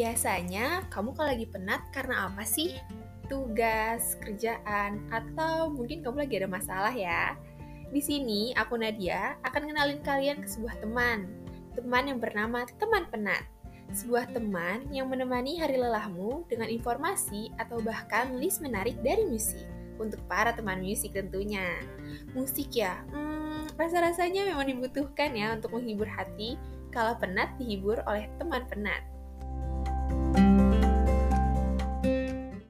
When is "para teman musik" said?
20.32-21.12